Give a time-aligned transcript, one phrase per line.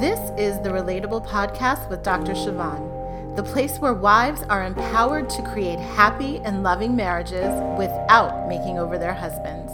[0.00, 2.30] This is the Relatable Podcast with Dr.
[2.30, 8.78] Siobhan, the place where wives are empowered to create happy and loving marriages without making
[8.78, 9.72] over their husbands.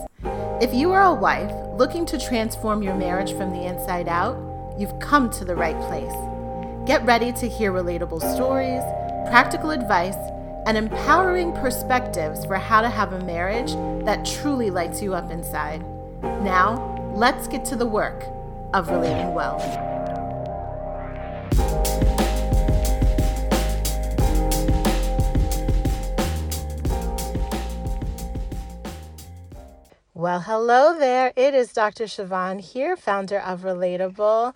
[0.62, 4.38] If you are a wife looking to transform your marriage from the inside out,
[4.78, 6.14] you've come to the right place.
[6.86, 8.80] Get ready to hear relatable stories,
[9.28, 10.16] practical advice,
[10.64, 13.74] and empowering perspectives for how to have a marriage
[14.06, 15.84] that truly lights you up inside.
[16.22, 18.24] Now, let's get to the work
[18.72, 19.93] of relating well.
[30.24, 31.34] Well, hello there.
[31.36, 32.04] It is Dr.
[32.04, 34.54] Siobhan here, founder of Relatable.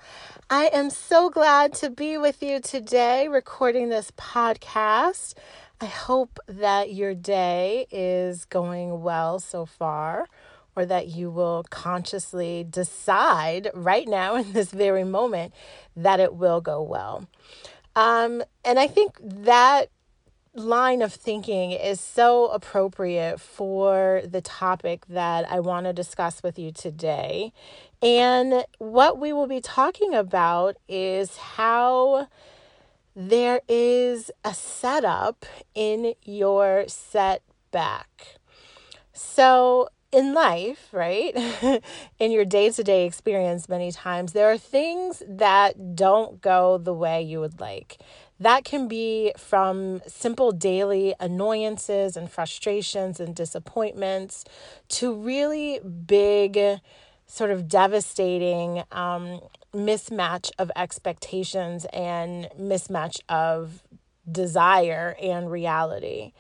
[0.48, 5.34] I am so glad to be with you today, recording this podcast.
[5.78, 10.26] I hope that your day is going well so far,
[10.74, 15.52] or that you will consciously decide right now in this very moment
[15.94, 17.28] that it will go well.
[17.94, 19.90] Um, and I think that
[20.58, 26.58] line of thinking is so appropriate for the topic that I want to discuss with
[26.58, 27.52] you today.
[28.02, 32.28] And what we will be talking about is how
[33.16, 38.38] there is a setup in your setback.
[39.12, 41.34] So, in life, right,
[42.18, 46.94] in your day to day experience, many times, there are things that don't go the
[46.94, 47.98] way you would like.
[48.40, 54.44] That can be from simple daily annoyances and frustrations and disappointments
[54.90, 56.80] to really big,
[57.26, 59.40] sort of devastating um,
[59.74, 63.82] mismatch of expectations and mismatch of
[64.30, 66.32] desire and reality.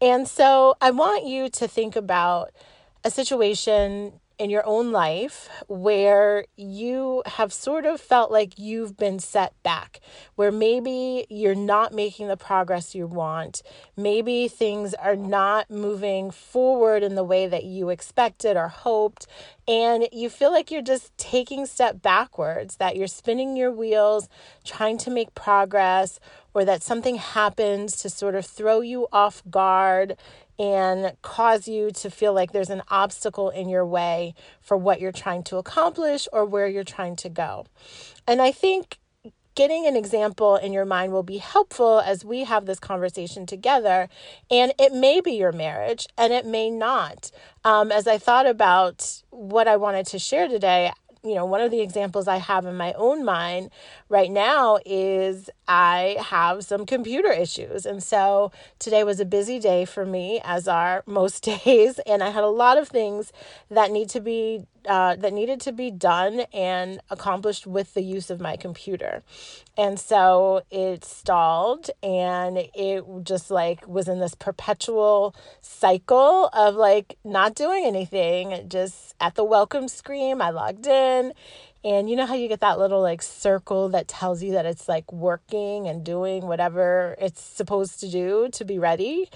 [0.00, 2.52] And so I want you to think about
[3.04, 9.18] a situation in your own life where you have sort of felt like you've been
[9.18, 10.00] set back,
[10.34, 13.62] where maybe you're not making the progress you want,
[13.98, 19.26] maybe things are not moving forward in the way that you expected or hoped,
[19.68, 24.26] and you feel like you're just taking step backwards, that you're spinning your wheels,
[24.64, 26.18] trying to make progress,
[26.54, 30.16] or that something happens to sort of throw you off guard
[30.60, 35.10] and cause you to feel like there's an obstacle in your way for what you're
[35.10, 37.64] trying to accomplish or where you're trying to go.
[38.28, 38.98] And I think
[39.54, 44.10] getting an example in your mind will be helpful as we have this conversation together.
[44.50, 47.30] And it may be your marriage and it may not.
[47.64, 50.92] Um, as I thought about what I wanted to share today,
[51.22, 53.70] you know, one of the examples I have in my own mind
[54.08, 57.84] right now is I have some computer issues.
[57.84, 61.98] And so today was a busy day for me, as are most days.
[62.06, 63.32] And I had a lot of things
[63.70, 68.30] that need to be uh, that needed to be done and accomplished with the use
[68.30, 69.22] of my computer.
[69.76, 77.18] And so it stalled and it just like was in this perpetual cycle of like
[77.24, 78.68] not doing anything.
[78.68, 81.32] Just at the welcome screen, I logged in.
[81.82, 84.88] And you know how you get that little like circle that tells you that it's
[84.88, 89.30] like working and doing whatever it's supposed to do to be ready?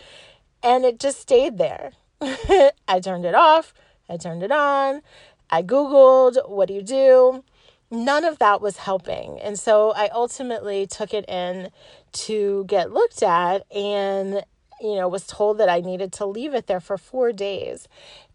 [0.63, 1.93] And it just stayed there.
[2.21, 3.73] I turned it off,
[4.09, 5.03] I turned it on,
[5.51, 7.45] I Googled, what do you do?
[7.91, 9.39] None of that was helping.
[9.41, 11.71] And so I ultimately took it in
[12.13, 14.45] to get looked at and
[14.85, 17.89] you know, was told that I needed to leave it there for four days.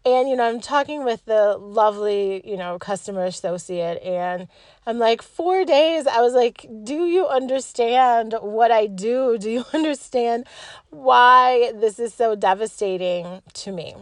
[0.04, 4.48] And, you know, I'm talking with the lovely, you know, customer associate, and
[4.86, 6.06] I'm like, four days.
[6.06, 9.38] I was like, do you understand what I do?
[9.38, 10.46] Do you understand
[10.90, 13.94] why this is so devastating to me?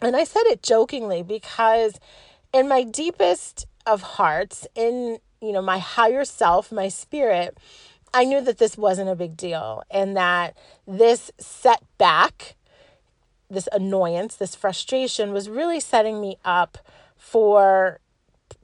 [0.00, 2.00] And I said it jokingly because
[2.54, 7.56] in my deepest of hearts, in you know, my higher self, my spirit,
[8.12, 12.56] I knew that this wasn't a big deal and that this setback,
[13.50, 16.78] this annoyance, this frustration was really setting me up
[17.16, 18.00] for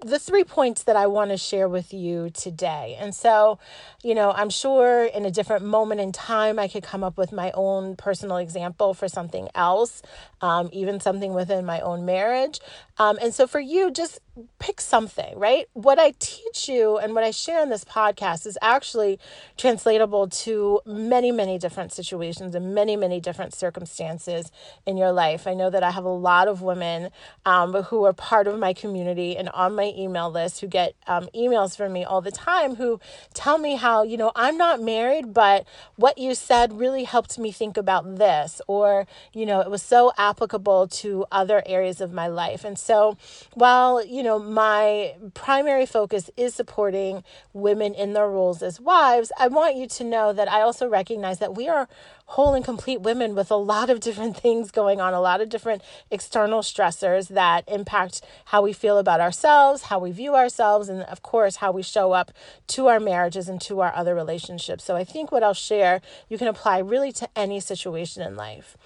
[0.05, 2.97] the three points that I want to share with you today.
[3.01, 3.59] And so,
[4.03, 7.33] you know, I'm sure in a different moment in time, I could come up with
[7.33, 10.03] my own personal example for something else,
[10.43, 12.61] um, even something within my own marriage.
[12.99, 14.21] Um, and so for you, just
[14.59, 15.67] pick something, right?
[15.73, 19.19] What I teach you and what I share in this podcast is actually
[19.57, 24.51] translatable to many, many different situations and many, many different circumstances
[24.87, 25.47] in your life.
[25.47, 27.11] I know that I have a lot of women
[27.47, 31.29] um, who are part of my community and on my email list who get um,
[31.35, 33.01] emails from me all the time who
[33.33, 37.53] tell me how, you know, I'm not married, but what you said really helped me
[37.53, 42.27] think about this, or, you know, it was so applicable to other areas of my
[42.27, 42.65] life.
[42.65, 43.17] And so
[43.55, 49.49] while, you know, my primary focus is supporting women in their roles as wives, I
[49.49, 51.89] want you to know that I also recognize that we are
[52.27, 55.49] whole and complete women with a lot of different things going on, a lot of
[55.49, 61.03] different external stressors that impact how we feel about ourselves, how we view ourselves, and
[61.03, 62.31] of course, how we show up
[62.67, 64.85] to our marriages and to our other relationships.
[64.85, 68.77] So I think what I'll share, you can apply really to any situation in life.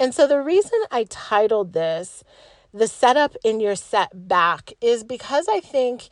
[0.00, 2.24] And so the reason I titled this,
[2.72, 6.08] The Setup in Your Setback, is because I think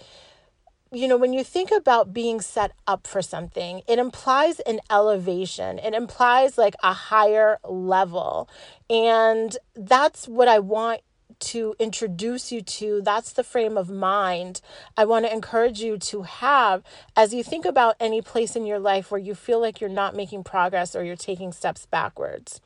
[0.93, 5.79] you know, when you think about being set up for something, it implies an elevation,
[5.79, 8.49] it implies like a higher level.
[8.89, 11.01] And that's what I want
[11.39, 13.03] to introduce you to.
[13.03, 14.61] That's the frame of mind
[14.97, 16.83] I want to encourage you to have
[17.15, 20.17] as you think about any place in your life where you feel like you're not
[20.17, 22.61] making progress or you're taking steps backwards.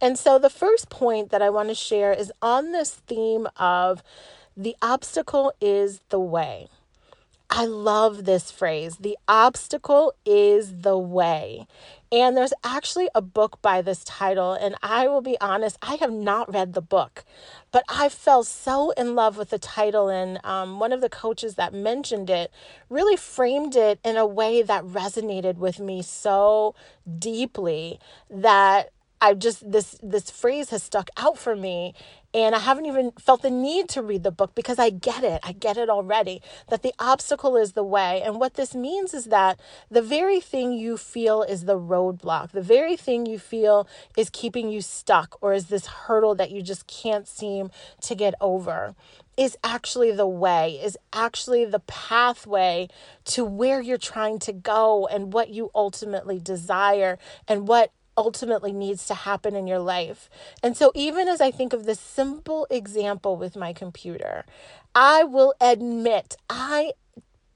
[0.00, 4.02] And so, the first point that I want to share is on this theme of
[4.56, 6.68] the obstacle is the way.
[7.48, 8.96] I love this phrase.
[8.96, 11.66] The obstacle is the way.
[12.10, 14.52] And there's actually a book by this title.
[14.52, 17.24] And I will be honest, I have not read the book,
[17.70, 20.08] but I fell so in love with the title.
[20.08, 22.50] And um, one of the coaches that mentioned it
[22.90, 26.74] really framed it in a way that resonated with me so
[27.18, 28.90] deeply that
[29.20, 31.94] I just this this phrase has stuck out for me
[32.34, 35.40] and I haven't even felt the need to read the book because I get it.
[35.42, 38.20] I get it already that the obstacle is the way.
[38.22, 39.58] And what this means is that
[39.90, 44.68] the very thing you feel is the roadblock, the very thing you feel is keeping
[44.68, 47.70] you stuck or is this hurdle that you just can't seem
[48.02, 48.94] to get over
[49.38, 52.88] is actually the way, is actually the pathway
[53.24, 59.06] to where you're trying to go and what you ultimately desire and what ultimately needs
[59.06, 60.28] to happen in your life.
[60.62, 64.44] And so, even as I think of this simple example with my computer,
[64.94, 66.92] I will admit I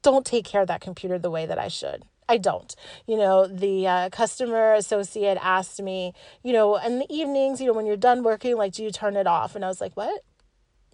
[0.02, 2.04] don't take care of that computer the way that I should.
[2.28, 2.74] I don't.
[3.06, 6.14] You know, the uh, customer associate asked me,
[6.44, 9.16] you know, in the evenings, you know, when you're done working, like, do you turn
[9.16, 9.56] it off?
[9.56, 10.22] And I was like, what?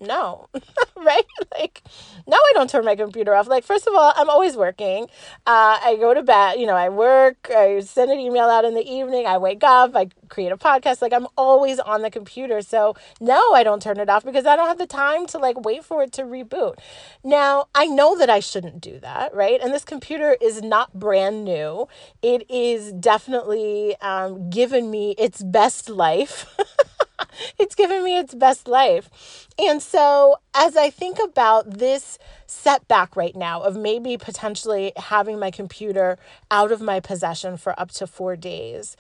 [0.01, 0.49] No.
[0.97, 1.25] Right?
[1.57, 1.83] Like
[2.27, 3.47] no i don't turn my computer off.
[3.47, 5.05] Like first of all i'm always working.
[5.47, 8.75] Uh, i go to bed you know i work i send an email out in
[8.75, 11.03] the evening i wake up i create a podcast.
[11.03, 12.61] Like i'm always on the computer.
[12.61, 15.61] So no i don't turn it off because i don't have the time to like
[15.65, 16.75] wait for it to reboot.
[17.23, 19.61] Now i know that i shouldn't do that right?
[19.63, 21.87] And this computer is not brand new.
[22.23, 26.47] It is definitely um, given me its best life
[27.59, 29.49] it's given me its best life.
[29.59, 35.51] And so, as I think about this setback right now of maybe potentially having my
[35.51, 36.19] computer
[36.51, 38.97] out of my possession for up to four days,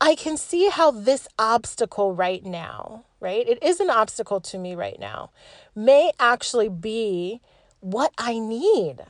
[0.00, 3.46] I can see how this obstacle right now, right?
[3.46, 5.30] It is an obstacle to me right now,
[5.74, 7.40] may actually be
[7.80, 9.02] what I need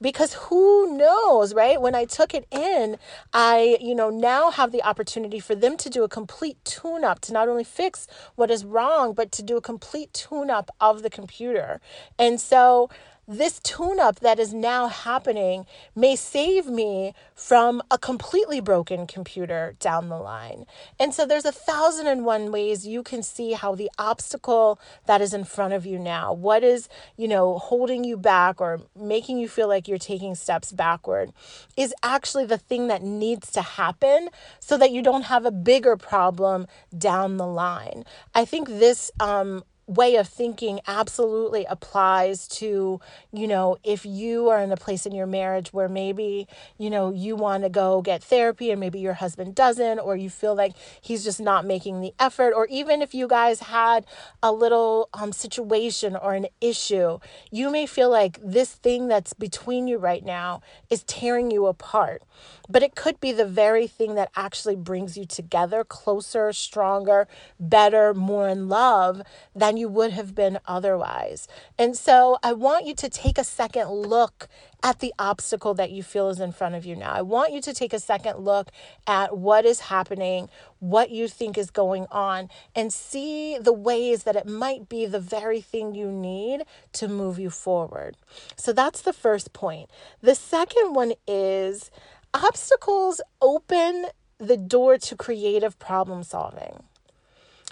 [0.00, 1.80] because who knows, right?
[1.80, 2.98] When I took it in,
[3.32, 7.20] I, you know, now have the opportunity for them to do a complete tune up
[7.20, 11.02] to not only fix what is wrong, but to do a complete tune up of
[11.02, 11.80] the computer.
[12.18, 12.90] And so,
[13.26, 19.76] this tune up that is now happening may save me from a completely broken computer
[19.80, 20.66] down the line.
[20.98, 25.20] And so there's a thousand and one ways you can see how the obstacle that
[25.20, 29.38] is in front of you now, what is, you know, holding you back or making
[29.38, 31.32] you feel like you're taking steps backward,
[31.76, 34.28] is actually the thing that needs to happen
[34.60, 36.66] so that you don't have a bigger problem
[36.96, 38.04] down the line.
[38.34, 43.00] I think this um, way of thinking absolutely applies to,
[43.32, 46.48] you know, if you are in a place in your marriage where maybe,
[46.78, 50.30] you know, you want to go get therapy and maybe your husband doesn't, or you
[50.30, 54.06] feel like he's just not making the effort, or even if you guys had
[54.42, 57.18] a little um, situation or an issue,
[57.50, 62.22] you may feel like this thing that's between you right now is tearing you apart.
[62.68, 67.28] But it could be the very thing that actually brings you together closer, stronger,
[67.60, 69.22] better, more in love
[69.54, 71.48] than than you would have been otherwise.
[71.76, 74.48] And so I want you to take a second look
[74.82, 77.12] at the obstacle that you feel is in front of you now.
[77.12, 78.70] I want you to take a second look
[79.06, 84.36] at what is happening, what you think is going on, and see the ways that
[84.36, 86.62] it might be the very thing you need
[86.92, 88.16] to move you forward.
[88.56, 89.90] So that's the first point.
[90.20, 91.90] The second one is
[92.32, 94.06] obstacles open
[94.38, 96.84] the door to creative problem solving.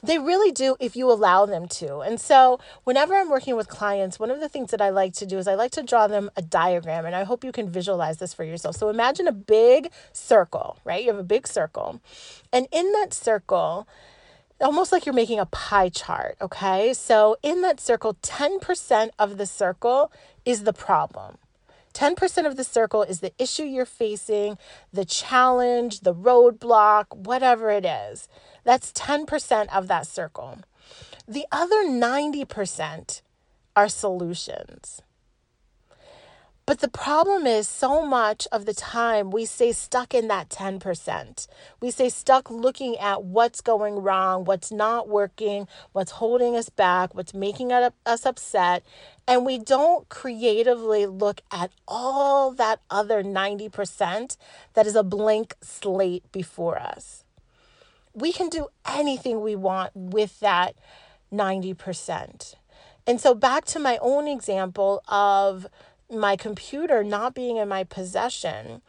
[0.02, 1.98] They really do if you allow them to.
[1.98, 5.26] And so, whenever I'm working with clients, one of the things that I like to
[5.26, 7.06] do is I like to draw them a diagram.
[7.06, 8.76] And I hope you can visualize this for yourself.
[8.76, 11.02] So, imagine a big circle, right?
[11.02, 12.00] You have a big circle.
[12.52, 13.86] And in that circle,
[14.60, 16.94] almost like you're making a pie chart, okay?
[16.94, 20.10] So, in that circle, 10% of the circle
[20.44, 21.38] is the problem.
[21.92, 24.58] 10% of the circle is the issue you're facing,
[24.92, 28.28] the challenge, the roadblock, whatever it is.
[28.64, 30.58] That's 10% of that circle.
[31.26, 33.22] The other 90%
[33.76, 35.02] are solutions.
[36.64, 41.48] But the problem is, so much of the time we stay stuck in that 10%.
[41.80, 47.14] We stay stuck looking at what's going wrong, what's not working, what's holding us back,
[47.14, 48.84] what's making us upset.
[49.26, 54.36] And we don't creatively look at all that other 90%
[54.74, 57.24] that is a blank slate before us.
[58.14, 60.76] We can do anything we want with that
[61.32, 62.54] 90%.
[63.04, 65.66] And so, back to my own example of
[66.12, 68.82] my computer not being in my possession,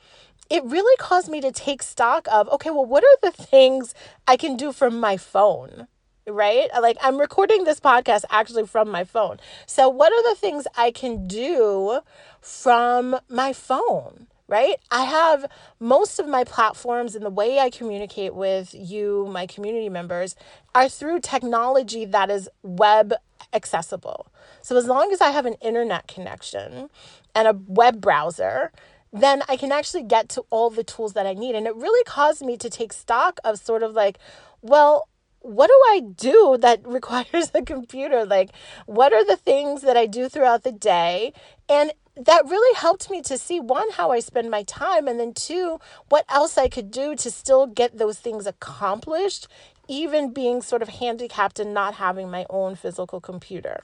[0.50, 3.94] it really caused me to take stock of okay, well, what are the things
[4.27, 5.88] I can do from my phone?
[6.27, 6.70] Right?
[6.80, 9.39] Like I'm recording this podcast actually from my phone.
[9.65, 12.00] So, what are the things I can do
[12.42, 14.27] from my phone?
[14.48, 14.75] right?
[14.92, 15.46] I have
[15.80, 20.36] most of my platforms and the way I communicate with you, my community members,
[20.75, 23.13] are through technology that is web
[23.53, 24.27] accessible.
[24.63, 26.89] So as long as I have an internet connection
[27.36, 28.72] and a web browser,
[29.12, 31.53] then I can actually get to all the tools that I need.
[31.53, 34.17] And it really caused me to take stock of sort of like,
[34.62, 35.08] well,
[35.41, 38.25] what do I do that requires a computer?
[38.25, 38.51] Like,
[38.86, 41.34] what are the things that I do throughout the day?
[41.70, 45.34] And that really helped me to see one, how I spend my time, and then
[45.34, 45.79] two,
[46.10, 49.48] what else I could do to still get those things accomplished,
[49.88, 53.84] even being sort of handicapped and not having my own physical computer.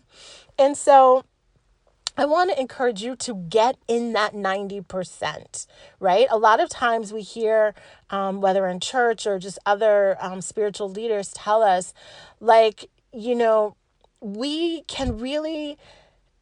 [0.58, 1.24] And so,
[2.18, 5.68] I want to encourage you to get in that 90%,
[6.02, 6.28] right?
[6.30, 7.74] A lot of times we hear,
[8.10, 11.94] um, whether in church or just other um, spiritual leaders tell us,
[12.42, 13.78] like, you know,
[14.20, 15.78] we can really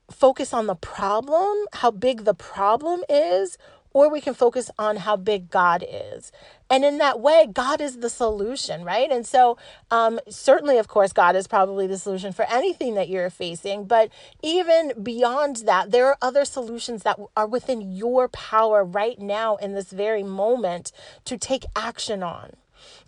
[0.09, 3.59] focus on the problem, how big the problem is,
[3.97, 6.31] or we can focus on how big God is.
[6.69, 9.09] And in that way, God is the solution, right?
[9.09, 9.57] And so,
[9.89, 13.85] um, certainly, of course, God is probably the solution for anything that you're facing.
[13.85, 14.11] But
[14.43, 19.73] even beyond that, there are other solutions that are within your power right now in
[19.73, 20.91] this very moment
[21.25, 22.51] to take action on.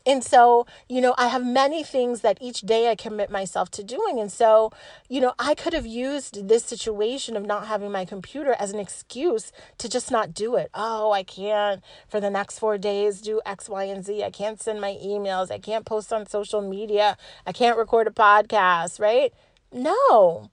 [0.06, 3.84] And so, you know, I have many things that each day I commit myself to
[3.84, 4.20] doing.
[4.20, 4.72] And so,
[5.08, 8.80] you know, I could have used this situation of not having my computer as an
[8.80, 10.70] excuse to just not do it.
[10.74, 14.24] Oh, I can't for the next four days do X, Y, and Z.
[14.24, 15.52] I can't send my emails.
[15.52, 17.18] I can't post on social media.
[17.46, 19.34] I can't record a podcast, right?
[19.72, 20.50] No.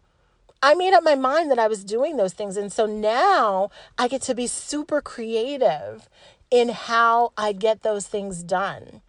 [0.63, 2.57] I made up my mind that I was doing those things.
[2.57, 6.09] And so now I get to be super creative
[6.51, 9.03] in how I get those things done.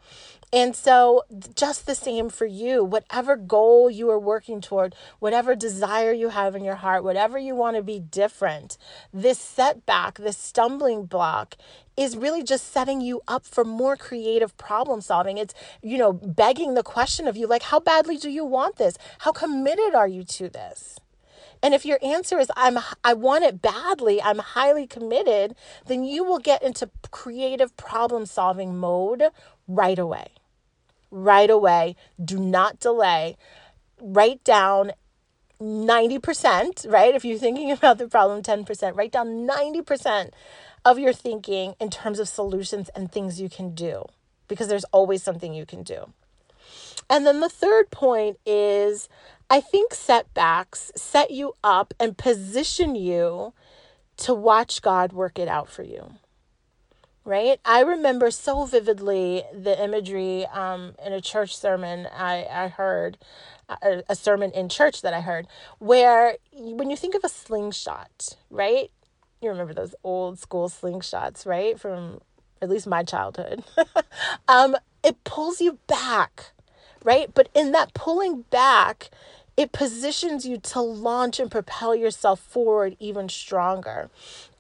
[0.54, 1.24] And so,
[1.56, 6.56] just the same for you, whatever goal you are working toward, whatever desire you have
[6.56, 8.78] in your heart, whatever you want to be different,
[9.14, 11.56] this setback, this stumbling block
[11.98, 15.38] is really just setting you up for more creative problem solving.
[15.38, 18.98] It's, you know, begging the question of you like, how badly do you want this?
[19.20, 20.98] How committed are you to this?
[21.62, 26.24] And if your answer is I'm I want it badly, I'm highly committed, then you
[26.24, 29.24] will get into creative problem solving mode
[29.68, 30.28] right away.
[31.10, 31.96] Right away.
[32.24, 33.38] Do not delay.
[34.00, 34.92] Write down
[35.60, 37.16] 90%, right?
[37.16, 40.32] If you're thinking about the problem 10%, write down 90%
[40.86, 44.06] of your thinking in terms of solutions and things you can do
[44.48, 46.14] because there's always something you can do.
[47.10, 49.10] And then the third point is
[49.50, 53.54] I think setbacks set you up and position you
[54.18, 56.14] to watch God work it out for you.
[57.24, 57.60] Right?
[57.66, 63.18] I remember so vividly the imagery um, in a church sermon I, I heard,
[63.70, 65.48] a, a sermon in church that I heard,
[65.80, 68.92] where when you think of a slingshot, right?
[69.42, 71.78] You remember those old school slingshots, right?
[71.80, 72.22] From
[72.62, 73.64] at least my childhood.
[74.48, 76.52] um, it pulls you back,
[77.04, 77.32] right?
[77.34, 79.10] But in that pulling back,
[79.58, 84.10] it positions you to launch and propel yourself forward even stronger.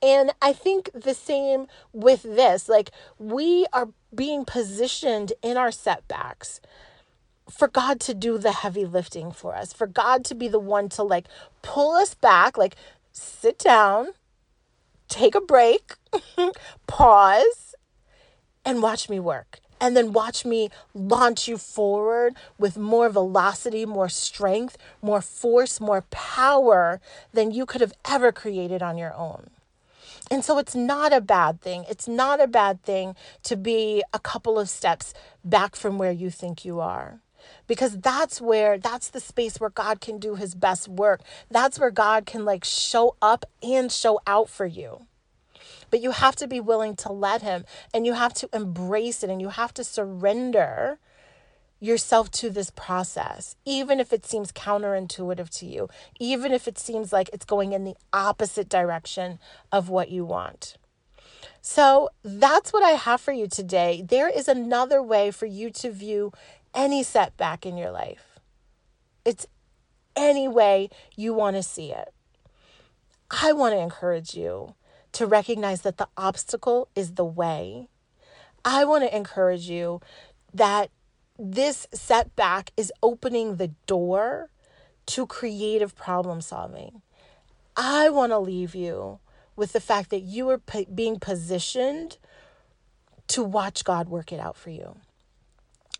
[0.01, 2.89] And I think the same with this like,
[3.19, 6.59] we are being positioned in our setbacks
[7.49, 10.89] for God to do the heavy lifting for us, for God to be the one
[10.89, 11.27] to like
[11.61, 12.75] pull us back, like
[13.11, 14.07] sit down,
[15.07, 15.93] take a break,
[16.87, 17.75] pause,
[18.65, 24.09] and watch me work and then watch me launch you forward with more velocity, more
[24.09, 26.99] strength, more force, more power
[27.33, 29.49] than you could have ever created on your own.
[30.29, 31.85] And so it's not a bad thing.
[31.89, 36.29] It's not a bad thing to be a couple of steps back from where you
[36.29, 37.21] think you are.
[37.65, 41.21] Because that's where, that's the space where God can do his best work.
[41.49, 45.05] That's where God can like show up and show out for you.
[45.89, 49.29] But you have to be willing to let Him and you have to embrace it
[49.29, 50.99] and you have to surrender
[51.79, 55.87] yourself to this process, even if it seems counterintuitive to you,
[56.19, 59.39] even if it seems like it's going in the opposite direction
[59.71, 60.77] of what you want.
[61.61, 64.03] So that's what I have for you today.
[64.07, 66.31] There is another way for you to view
[66.73, 68.39] any setback in your life.
[69.25, 69.45] It's
[70.15, 72.13] any way you want to see it.
[73.29, 74.75] I want to encourage you
[75.17, 77.87] to recognize that the obstacle is the way.
[78.63, 79.99] I want to encourage you
[80.53, 80.91] that
[81.39, 84.51] this setback is opening the door
[85.07, 87.01] to creative problem solving.
[87.75, 89.17] I want to leave you
[89.55, 92.19] with the fact that you are p- being positioned
[93.29, 94.97] to watch God work it out for you.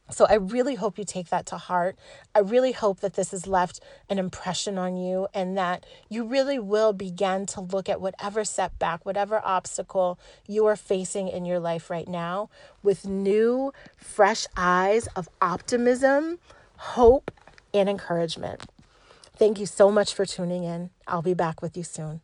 [0.10, 1.98] So I really hope you take that to heart.
[2.34, 6.60] I really hope that this has left an impression on you and that you really
[6.60, 11.90] will begin to look at whatever setback, whatever obstacle you are facing in your life
[11.90, 12.50] right now
[12.84, 16.40] with new, fresh eyes of optimism,
[16.78, 17.32] hope,
[17.74, 18.66] and encouragement.
[19.36, 20.90] Thank you so much for tuning in.
[21.08, 22.22] I'll be back with you soon.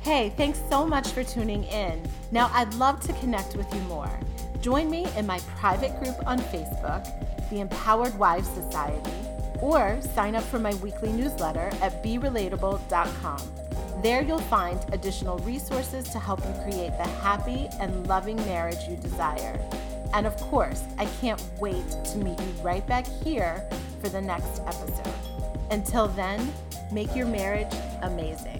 [0.00, 2.02] Hey, thanks so much for tuning in.
[2.30, 4.08] Now, I'd love to connect with you more.
[4.60, 7.06] Join me in my private group on Facebook,
[7.50, 9.12] the Empowered Wives Society,
[9.60, 13.40] or sign up for my weekly newsletter at berelatable.com.
[14.02, 18.96] There you'll find additional resources to help you create the happy and loving marriage you
[18.96, 19.58] desire.
[20.14, 23.68] And of course, I can't wait to meet you right back here
[24.00, 25.14] for the next episode.
[25.70, 26.52] Until then,
[26.92, 28.57] make your marriage amazing.